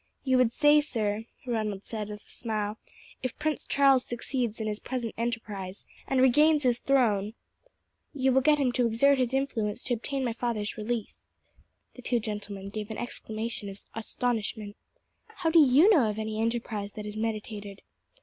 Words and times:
"You 0.23 0.37
would 0.39 0.51
say, 0.51 0.81
sir," 0.81 1.25
Ronald 1.45 1.85
said 1.85 2.09
with 2.09 2.25
a 2.25 2.29
smile, 2.31 2.79
"If 3.21 3.37
Prince 3.37 3.65
Charles 3.65 4.03
succeeds 4.03 4.59
in 4.59 4.65
his 4.65 4.79
present 4.79 5.13
enterprise, 5.15 5.85
and 6.07 6.19
regains 6.19 6.63
his 6.63 6.79
throne, 6.79 7.35
you 8.11 8.31
will 8.31 8.41
get 8.41 8.57
him 8.57 8.71
to 8.71 8.87
exert 8.87 9.19
his 9.19 9.31
influence 9.31 9.83
to 9.83 9.93
obtain 9.93 10.25
my 10.25 10.33
father's 10.33 10.75
release." 10.75 11.21
The 11.93 12.01
two 12.01 12.19
gentlemen 12.19 12.71
gave 12.71 12.89
an 12.89 12.97
exclamation 12.97 13.69
of 13.69 13.83
astonishment. 13.93 14.75
"How 15.27 15.51
do 15.51 15.59
you 15.59 15.87
know 15.91 16.09
of 16.09 16.17
any 16.17 16.41
enterprise 16.41 16.93
that 16.93 17.05
is 17.05 17.15
meditated?" 17.15 17.83